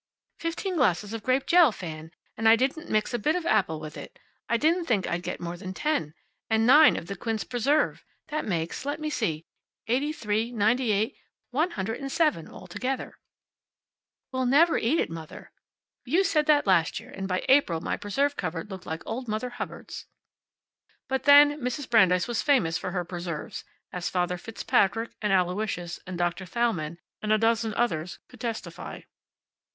"Fifteen 0.39 0.77
glasses 0.77 1.13
of 1.13 1.21
grape 1.21 1.45
jell, 1.45 1.71
Fan! 1.71 2.09
And 2.35 2.49
I 2.49 2.55
didn't 2.55 2.89
mix 2.89 3.13
a 3.13 3.19
bit 3.19 3.35
of 3.35 3.45
apple 3.45 3.79
with 3.79 3.95
it. 3.95 4.17
I 4.49 4.57
didn't 4.57 4.85
think 4.85 5.05
I'd 5.05 5.21
get 5.21 5.39
more 5.39 5.55
than 5.55 5.75
ten. 5.75 6.15
And 6.49 6.65
nine 6.65 6.97
of 6.97 7.05
the 7.05 7.15
quince 7.15 7.43
preserve. 7.43 8.03
That 8.29 8.43
makes 8.43 8.83
let 8.83 8.99
me 8.99 9.11
see 9.11 9.45
eighty 9.85 10.11
three, 10.11 10.51
ninety 10.51 10.91
eight 10.91 11.15
one 11.51 11.69
hundred 11.77 11.99
and 12.01 12.11
seven 12.11 12.47
altogether." 12.49 13.19
"We'll 14.31 14.47
never 14.47 14.75
eat 14.79 14.99
it, 14.99 15.07
Mother." 15.11 15.51
"You 16.03 16.23
said 16.23 16.47
that 16.47 16.65
last 16.65 16.99
year, 16.99 17.11
and 17.11 17.27
by 17.27 17.45
April 17.47 17.79
my 17.79 17.95
preserve 17.95 18.35
cupboard 18.35 18.71
looked 18.71 18.87
like 18.87 19.03
Old 19.05 19.27
Mother 19.27 19.51
Hubbard's." 19.51 20.07
But 21.09 21.25
then, 21.25 21.61
Mrs. 21.61 21.87
Brandeis 21.87 22.27
was 22.27 22.41
famous 22.41 22.75
for 22.75 22.89
her 22.89 23.05
preserves, 23.05 23.63
as 23.93 24.09
Father 24.09 24.39
Fitzpatrick, 24.39 25.11
and 25.21 25.31
Aloysius, 25.31 25.99
and 26.07 26.17
Doctor 26.17 26.47
Thalmann, 26.47 26.97
and 27.21 27.31
a 27.31 27.37
dozen 27.37 27.75
others 27.75 28.17
could 28.27 28.39
testify. 28.41 29.01